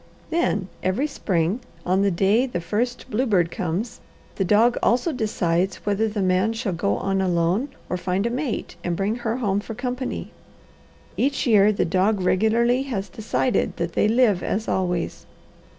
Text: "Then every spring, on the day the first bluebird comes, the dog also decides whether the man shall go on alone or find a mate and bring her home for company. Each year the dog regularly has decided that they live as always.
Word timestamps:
"Then 0.31 0.67
every 0.81 1.05
spring, 1.05 1.59
on 1.85 2.01
the 2.01 2.09
day 2.09 2.47
the 2.47 2.59
first 2.59 3.11
bluebird 3.11 3.51
comes, 3.51 3.99
the 4.33 4.43
dog 4.43 4.75
also 4.81 5.13
decides 5.13 5.75
whether 5.85 6.07
the 6.09 6.23
man 6.23 6.53
shall 6.53 6.73
go 6.73 6.97
on 6.97 7.21
alone 7.21 7.69
or 7.87 7.97
find 7.97 8.25
a 8.25 8.31
mate 8.31 8.75
and 8.83 8.95
bring 8.97 9.17
her 9.17 9.37
home 9.37 9.59
for 9.59 9.75
company. 9.75 10.31
Each 11.17 11.45
year 11.45 11.71
the 11.71 11.85
dog 11.85 12.19
regularly 12.19 12.81
has 12.89 13.09
decided 13.09 13.77
that 13.77 13.93
they 13.93 14.07
live 14.07 14.41
as 14.41 14.67
always. 14.67 15.27